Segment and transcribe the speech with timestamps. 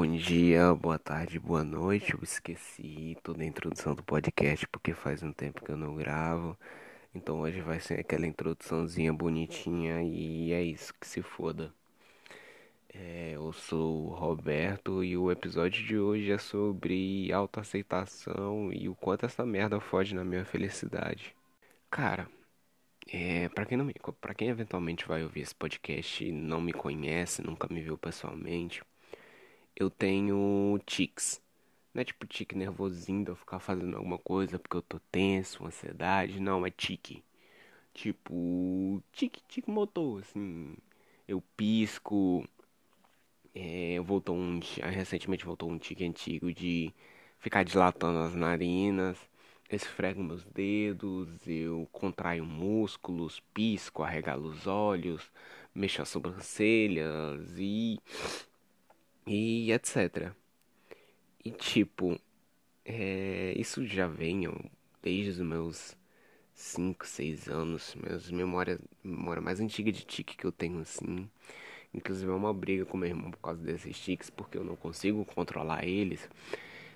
[0.00, 2.14] Bom dia, boa tarde, boa noite.
[2.14, 6.56] Eu esqueci toda a introdução do podcast porque faz um tempo que eu não gravo.
[7.14, 11.70] Então hoje vai ser aquela introduçãozinha bonitinha e é isso, que se foda.
[12.94, 18.94] É, eu sou o Roberto e o episódio de hoje é sobre autoaceitação e o
[18.94, 21.36] quanto essa merda foge na minha felicidade.
[21.90, 22.26] Cara,
[23.12, 26.72] é, para quem não me, para quem eventualmente vai ouvir esse podcast e não me
[26.72, 28.82] conhece, nunca me viu pessoalmente,
[29.80, 31.42] eu tenho tics.
[31.94, 35.64] Não é tipo tique nervosinho de eu ficar fazendo alguma coisa porque eu tô tenso,
[35.66, 36.40] ansiedade.
[36.40, 37.24] Não, é tique.
[37.94, 40.76] Tipo, tique, tique motor, assim.
[41.28, 42.44] Eu pisco.
[43.54, 44.60] É, voltou um.
[44.90, 46.92] Recentemente voltou um tique antigo de
[47.38, 49.18] ficar dilatando as narinas.
[49.70, 55.30] Esfrego meus dedos, eu contraio músculos, pisco, arregalo os olhos,
[55.74, 58.00] mexo as sobrancelhas e
[59.30, 60.34] e etc.
[61.44, 62.20] E tipo,
[62.84, 64.48] é, isso já vem
[65.02, 65.96] desde os meus
[66.54, 71.30] 5, 6 anos, minhas memórias, memória mais antiga de tique que eu tenho assim.
[71.94, 75.24] Inclusive é uma briga com meu irmão por causa desses tiques, porque eu não consigo
[75.26, 76.28] controlar eles.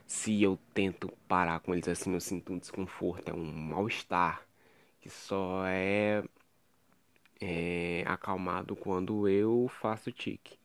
[0.06, 4.46] Se eu tento parar com eles assim, eu sinto um desconforto, é um mal-estar
[5.00, 6.24] que só é,
[7.40, 10.58] é acalmado quando eu faço tique.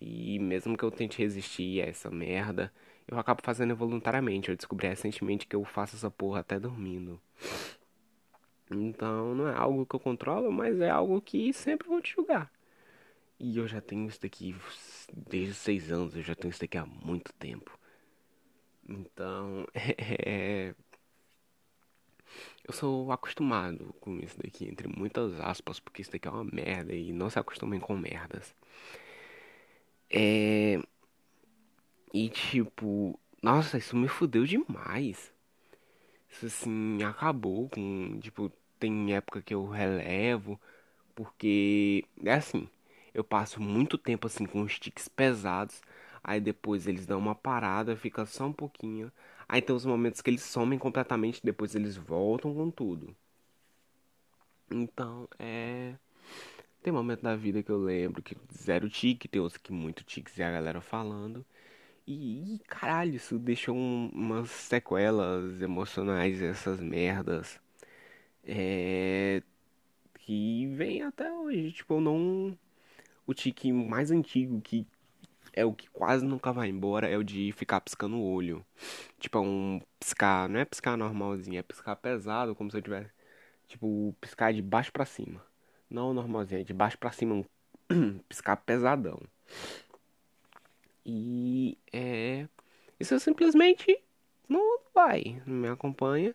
[0.00, 2.72] E mesmo que eu tente resistir a essa merda,
[3.06, 4.50] eu acabo fazendo involuntariamente.
[4.50, 7.20] Eu descobri recentemente que eu faço essa porra até dormindo.
[8.70, 12.50] Então não é algo que eu controlo, mas é algo que sempre vou te julgar.
[13.38, 14.54] E eu já tenho isso daqui
[15.12, 17.78] desde seis anos, eu já tenho isso daqui há muito tempo.
[18.88, 20.74] Então, é.
[22.66, 26.94] Eu sou acostumado com isso daqui, entre muitas aspas, porque isso daqui é uma merda
[26.94, 28.54] e não se acostumem com merdas.
[30.14, 30.78] É.
[32.12, 35.32] E tipo, nossa, isso me fudeu demais.
[36.30, 38.18] Isso assim, acabou com.
[38.20, 40.60] Tipo, tem época que eu relevo,
[41.14, 42.68] porque é assim,
[43.14, 45.82] eu passo muito tempo assim com os tiques pesados,
[46.24, 49.12] aí depois eles dão uma parada, fica só um pouquinho.
[49.48, 53.16] Aí tem os momentos que eles somem completamente, depois eles voltam com tudo.
[54.70, 55.96] Então, é.
[56.84, 60.36] Tem momento da vida que eu lembro que zero tique, tem outros que muito tiques
[60.38, 61.44] e a galera falando.
[62.06, 67.60] E, e caralho, isso deixou um, umas sequelas emocionais, essas merdas.
[68.44, 69.42] É.
[70.20, 71.72] Que vem até hoje.
[71.72, 72.58] Tipo, eu não.
[73.26, 74.86] O tique mais antigo, que
[75.54, 78.64] é o que quase nunca vai embora, é o de ficar piscando o olho.
[79.20, 83.10] Tipo, é um piscar, não é piscar normalzinho, é piscar pesado, como se eu tivesse.
[83.68, 85.42] Tipo, piscar de baixo para cima.
[85.94, 89.20] Não normalzinho, de baixo para cima, um piscar pesadão.
[91.06, 92.48] E é.
[92.98, 94.02] Isso simplesmente
[94.48, 96.34] não vai, não me acompanha.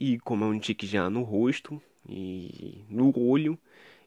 [0.00, 3.56] E como é um tique já no rosto e no olho,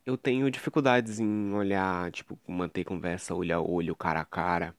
[0.05, 4.75] eu tenho dificuldades em olhar, tipo, manter conversa olho a olho, cara a cara.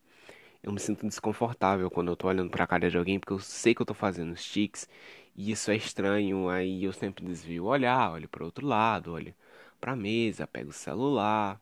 [0.63, 3.75] Eu me sinto desconfortável quando eu tô olhando pra cara de alguém, porque eu sei
[3.75, 4.89] que eu tô fazendo os tiques
[5.37, 9.35] e isso é estranho, aí eu sempre desvio olhar, olho para outro lado, olho
[9.81, 11.61] pra mesa, pego o celular.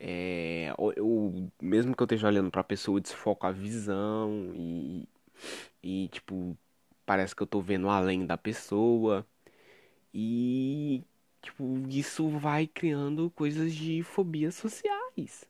[0.00, 5.08] É, eu, mesmo que eu esteja olhando pra pessoa, eu desfoco a visão e,
[5.82, 6.56] e, tipo,
[7.06, 9.26] parece que eu tô vendo além da pessoa.
[10.14, 11.04] E,
[11.42, 15.48] tipo, isso vai criando coisas de fobias sociais.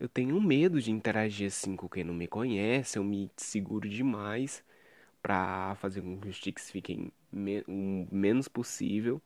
[0.00, 4.64] Eu tenho medo de interagir assim com quem não me conhece, eu me seguro demais
[5.22, 7.12] pra fazer com que os tics fiquem
[7.68, 9.22] o menos possível.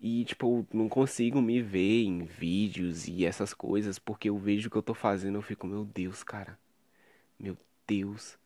[0.00, 4.70] E, tipo, não consigo me ver em vídeos e essas coisas, porque eu vejo o
[4.70, 6.58] que eu tô fazendo, eu fico, meu Deus, cara.
[7.38, 8.38] Meu Deus.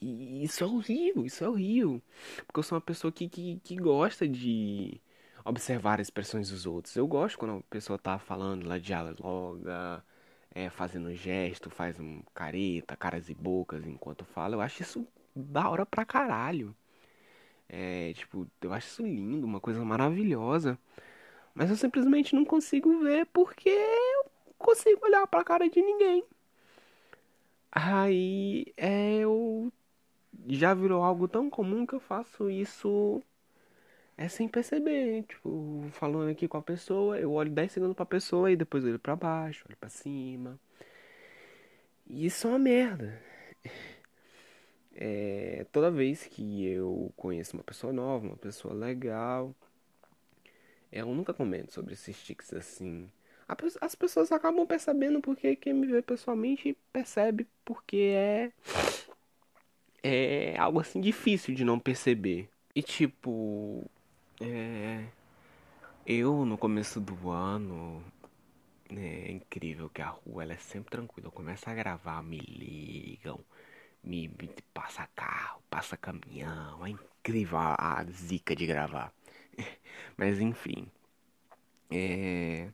[0.00, 2.02] E isso é horrível, isso é horrível.
[2.46, 5.00] Porque eu sou uma pessoa que, que, que gosta de
[5.44, 6.96] observar as expressões dos outros.
[6.96, 10.04] Eu gosto quando a pessoa tá falando, ela dialoga,
[10.54, 14.56] é, fazendo gesto, faz um careta, caras e bocas enquanto fala.
[14.56, 16.74] Eu acho isso da hora pra caralho.
[17.72, 20.78] É, tipo, eu acho isso lindo, uma coisa maravilhosa.
[21.54, 26.24] Mas eu simplesmente não consigo ver porque eu consigo olhar pra cara de ninguém.
[27.72, 29.72] Aí é, eu
[30.48, 33.22] já virou algo tão comum que eu faço isso
[34.16, 35.24] é sem perceber.
[35.24, 38.98] Tipo, falando aqui com a pessoa, eu olho 10 segundos pra pessoa e depois olho
[38.98, 40.58] pra baixo, olho pra cima.
[42.06, 43.20] E isso é uma merda.
[44.94, 49.54] É, toda vez que eu conheço uma pessoa nova, uma pessoa legal,
[50.90, 53.10] eu nunca comento sobre esses tics assim.
[53.80, 58.52] as pessoas acabam percebendo porque quem me vê pessoalmente percebe porque é
[60.02, 62.48] é algo assim difícil de não perceber.
[62.74, 63.84] E tipo,
[64.40, 65.04] é,
[66.06, 68.02] eu no começo do ano
[68.90, 71.28] é incrível que a rua ela é sempre tranquila.
[71.28, 73.40] Eu começo a gravar, me ligam,
[74.04, 76.84] me, me passa carro, passa caminhão.
[76.86, 79.12] É incrível a, a zica de gravar.
[80.16, 80.90] Mas enfim.
[81.90, 82.72] É.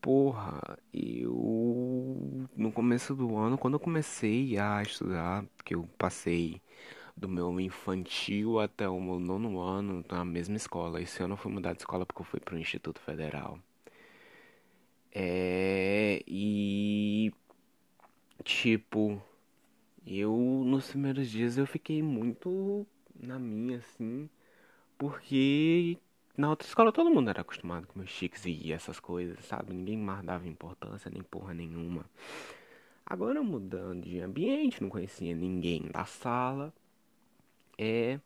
[0.00, 2.48] Porra, eu.
[2.56, 6.60] No começo do ano, quando eu comecei a estudar, que eu passei
[7.16, 11.00] do meu infantil até o meu nono ano na mesma escola.
[11.02, 13.58] Esse ano eu fui mudar de escola porque eu fui pro Instituto Federal.
[15.14, 16.22] É.
[16.26, 17.32] E.
[18.44, 19.20] Tipo.
[20.06, 20.32] Eu,
[20.64, 24.28] nos primeiros dias, eu fiquei muito na minha, assim.
[24.98, 25.98] Porque
[26.36, 29.72] na outra escola todo mundo era acostumado com meus chiques e essas coisas, sabe?
[29.74, 32.04] Ninguém mais dava importância, nem porra nenhuma.
[33.04, 36.72] Agora mudando de ambiente, não conhecia ninguém da sala.
[37.78, 38.20] É.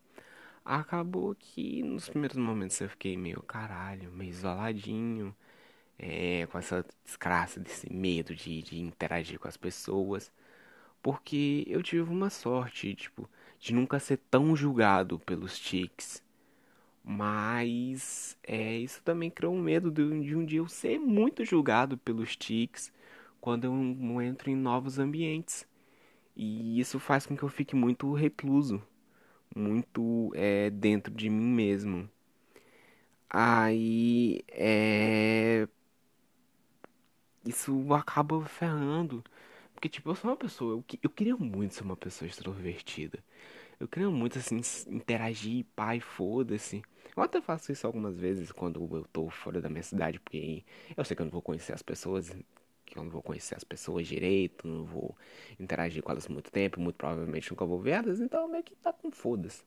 [0.64, 5.34] Acabou que nos primeiros momentos eu fiquei meio caralho, meio isoladinho.
[5.98, 10.32] É, com essa desgraça, desse medo de, de interagir com as pessoas.
[11.02, 16.22] Porque eu tive uma sorte, tipo, de nunca ser tão julgado pelos tics.
[17.04, 21.98] Mas é, isso também criou um medo de, de um dia eu ser muito julgado
[21.98, 22.92] pelos tics
[23.40, 25.66] quando eu entro em novos ambientes.
[26.36, 28.82] E isso faz com que eu fique muito recluso,
[29.56, 32.10] muito é, dentro de mim mesmo.
[33.28, 35.66] Aí é.
[37.44, 39.22] Isso acaba ferrando.
[39.80, 40.74] Porque, tipo, eu sou uma pessoa.
[40.74, 43.18] Eu, eu queria muito ser uma pessoa extrovertida.
[43.80, 46.82] Eu queria muito, assim, interagir, pai, foda-se.
[47.16, 50.64] Eu até faço isso algumas vezes quando eu tô fora da minha cidade, porque
[50.96, 52.30] eu sei que eu não vou conhecer as pessoas
[52.86, 55.16] que eu não vou conhecer as pessoas direito, não vou
[55.58, 58.92] interagir com elas muito tempo, muito provavelmente nunca vou ver elas, então meio que tá
[58.92, 59.64] com foda-se.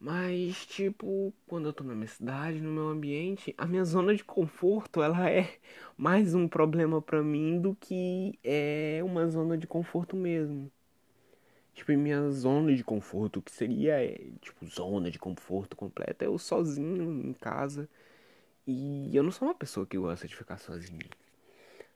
[0.00, 4.22] Mas, tipo, quando eu tô na minha cidade, no meu ambiente, a minha zona de
[4.24, 5.58] conforto, ela é
[5.96, 10.70] mais um problema para mim do que é uma zona de conforto mesmo.
[11.74, 16.38] Tipo, minha zona de conforto, que seria, é, tipo, zona de conforto completa, é eu
[16.38, 17.88] sozinho em casa.
[18.66, 21.08] E eu não sou uma pessoa que gosta de ficar sozinho.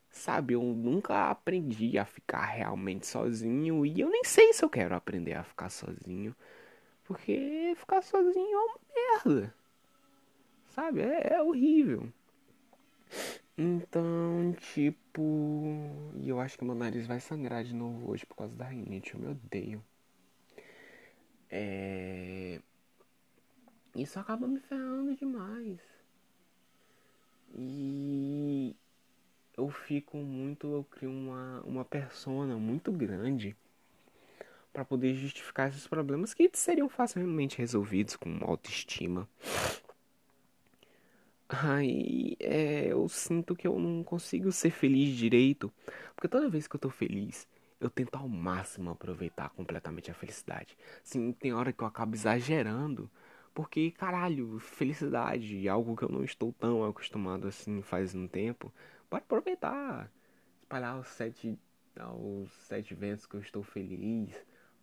[0.09, 4.95] Sabe, eu nunca aprendi a ficar realmente sozinho e eu nem sei se eu quero
[4.95, 6.35] aprender a ficar sozinho,
[7.03, 9.55] porque ficar sozinho é uma merda.
[10.69, 12.11] Sabe, é, é horrível.
[13.57, 15.21] Então, tipo,
[16.15, 19.13] e eu acho que meu nariz vai sangrar de novo hoje por causa da rinite,
[19.13, 19.83] eu me odeio.
[21.51, 22.59] É...
[23.95, 25.79] Isso acaba me ferrando demais.
[27.55, 28.75] E
[29.55, 33.55] eu fico muito, eu crio uma, uma persona muito grande
[34.73, 39.29] para poder justificar esses problemas que seriam facilmente resolvidos com autoestima.
[41.47, 45.71] Aí é, eu sinto que eu não consigo ser feliz direito,
[46.15, 47.47] porque toda vez que eu tô feliz,
[47.79, 50.75] eu tento ao máximo aproveitar completamente a felicidade.
[51.03, 53.09] Sim, tem hora que eu acabo exagerando,
[53.53, 58.73] porque caralho, felicidade, algo que eu não estou tão acostumado assim faz um tempo,
[59.09, 60.11] pode aproveitar,
[60.61, 61.59] espalhar os sete,
[62.17, 64.33] os sete ventos que eu estou feliz,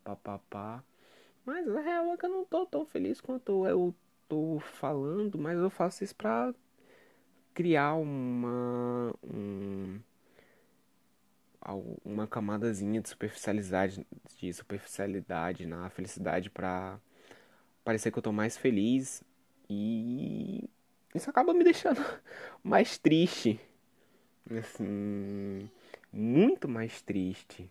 [0.03, 0.83] papapá.
[1.45, 3.93] Mas a real é que eu não tô tão feliz quanto eu
[4.27, 6.53] tô falando, mas eu faço isso pra
[7.53, 9.13] criar uma.
[9.23, 9.99] Um,
[12.03, 14.05] uma camadazinha de superficialidade,
[14.39, 16.99] de superficialidade na felicidade pra
[17.83, 19.23] parecer que eu tô mais feliz
[19.69, 20.67] e
[21.13, 22.01] isso acaba me deixando
[22.63, 23.59] mais triste
[24.57, 25.69] assim,
[26.11, 27.69] muito mais triste.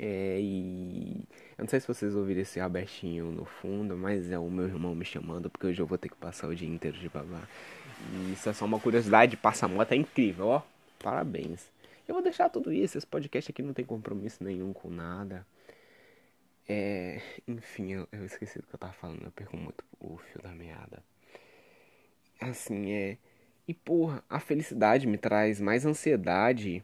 [0.00, 1.24] É, e
[1.58, 4.94] eu não sei se vocês ouviram esse abertinho no fundo, mas é o meu irmão
[4.94, 7.42] me chamando, porque hoje eu vou ter que passar o dia inteiro de babá.
[8.12, 10.62] E isso é só uma curiosidade, passa moto é incrível, ó.
[11.02, 11.68] Parabéns.
[12.06, 15.44] Eu vou deixar tudo isso, esse podcast aqui não tem compromisso nenhum com nada.
[16.68, 20.40] É, enfim, eu, eu esqueci do que eu tava falando, eu perco muito o fio
[20.40, 21.02] da meada.
[22.40, 23.18] Assim, é
[23.66, 26.82] e porra, a felicidade me traz mais ansiedade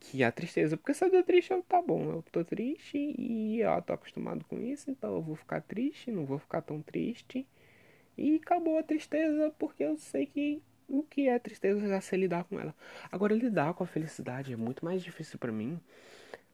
[0.00, 0.76] que a tristeza.
[0.76, 2.10] Porque se eu tô triste, eu tá bom.
[2.10, 6.24] Eu tô triste e eu tô acostumado com isso, então eu vou ficar triste, não
[6.24, 7.46] vou ficar tão triste.
[8.16, 12.44] E acabou a tristeza, porque eu sei que o que é tristeza já sei lidar
[12.44, 12.74] com ela.
[13.10, 15.80] Agora lidar com a felicidade é muito mais difícil para mim,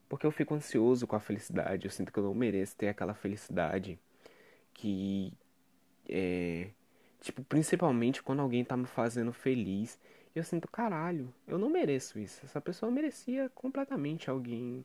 [0.08, 3.14] porque eu fico ansioso com a felicidade, eu sinto que eu não mereço ter aquela
[3.14, 3.98] felicidade
[4.74, 5.32] que
[6.08, 6.70] é
[7.20, 9.98] Tipo, principalmente quando alguém tá me fazendo feliz.
[10.34, 12.44] Eu sinto, caralho, eu não mereço isso.
[12.44, 14.84] Essa pessoa merecia completamente alguém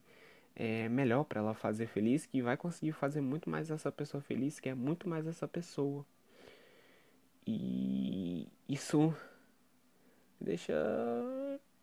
[0.55, 4.59] é, melhor para ela fazer feliz, que vai conseguir fazer muito mais essa pessoa feliz,
[4.59, 6.05] que é muito mais essa pessoa.
[7.45, 9.13] E isso
[10.39, 10.73] deixa.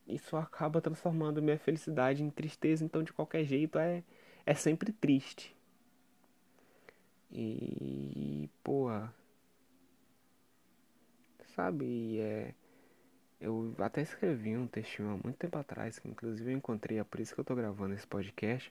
[0.06, 4.02] Isso acaba transformando minha felicidade em tristeza, então de qualquer jeito é,
[4.44, 5.54] é sempre triste.
[7.30, 9.14] E, porra.
[11.54, 12.54] Sabe, é.
[13.42, 17.18] Eu até escrevi um textinho há muito tempo atrás, que inclusive eu encontrei, é por
[17.18, 18.70] isso que eu tô gravando esse podcast,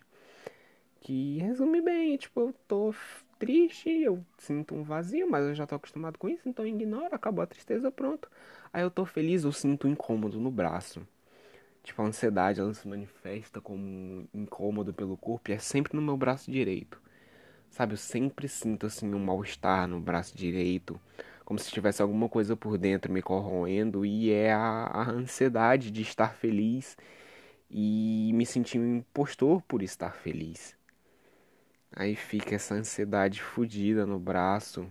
[1.01, 2.95] que resume bem, tipo, eu tô
[3.37, 7.43] triste, eu sinto um vazio, mas eu já tô acostumado com isso, então ignoro, acabou
[7.43, 8.31] a tristeza, pronto.
[8.71, 11.05] Aí eu tô feliz, eu sinto um incômodo no braço.
[11.83, 16.01] Tipo, a ansiedade, ela se manifesta como um incômodo pelo corpo e é sempre no
[16.01, 17.01] meu braço direito.
[17.69, 20.99] Sabe, eu sempre sinto assim um mal-estar no braço direito,
[21.51, 26.01] como se tivesse alguma coisa por dentro me corroendo e é a, a ansiedade de
[26.01, 26.95] estar feliz
[27.69, 30.77] e me sentir um impostor por estar feliz.
[31.93, 34.89] Aí fica essa ansiedade fodida no braço.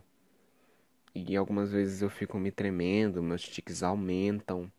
[1.14, 4.70] E algumas vezes eu fico me tremendo, meus tiques aumentam.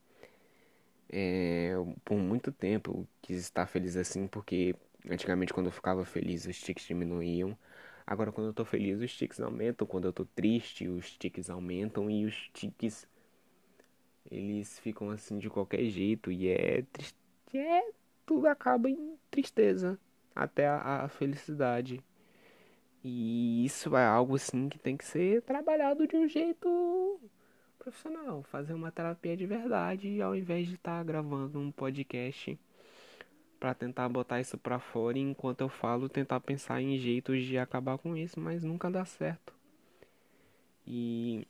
[1.12, 1.74] É,
[2.06, 4.76] por muito tempo eu quis estar feliz assim, porque
[5.10, 7.58] antigamente quando eu ficava feliz os tiques diminuíam.
[8.12, 9.88] Agora, quando eu tô feliz, os tiques aumentam.
[9.88, 12.12] Quando eu tô triste, os tiques aumentam.
[12.12, 13.08] E os tiques,
[14.30, 16.30] eles ficam assim de qualquer jeito.
[16.30, 17.16] E é triste.
[17.54, 17.90] É,
[18.26, 19.98] tudo acaba em tristeza.
[20.36, 22.04] Até a, a felicidade.
[23.02, 27.18] E isso é algo assim que tem que ser trabalhado de um jeito
[27.80, 28.44] profissional.
[28.44, 32.60] Fazer uma terapia de verdade ao invés de estar tá gravando um podcast
[33.62, 37.60] para tentar botar isso para fora e enquanto eu falo tentar pensar em jeitos de
[37.60, 39.54] acabar com isso, mas nunca dá certo.
[40.86, 41.48] E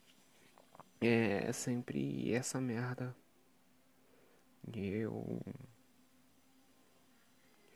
[1.00, 3.16] é, sempre essa merda.
[4.76, 5.40] Eu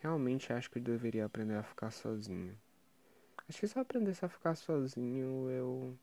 [0.01, 2.57] realmente acho que eu deveria aprender a ficar sozinho.
[3.47, 5.97] Acho que se eu aprendesse a ficar sozinho, eu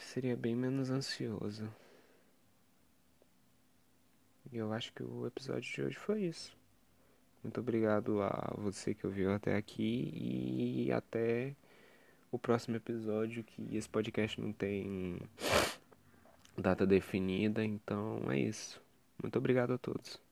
[0.00, 1.72] seria bem menos ansioso.
[4.52, 6.56] E eu acho que o episódio de hoje foi isso.
[7.42, 10.10] Muito obrigado a você que ouviu até aqui
[10.86, 11.54] e até
[12.30, 15.18] o próximo episódio que esse podcast não tem
[16.56, 18.80] data definida, então é isso.
[19.22, 20.20] Muito obrigado a todos.